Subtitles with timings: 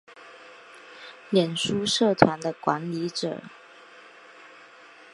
[1.29, 3.39] 脸书社团的管理者